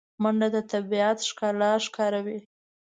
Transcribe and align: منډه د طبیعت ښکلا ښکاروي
منډه 0.21 0.47
د 0.55 0.57
طبیعت 0.71 1.17
ښکلا 1.29 1.71
ښکاروي 1.85 2.39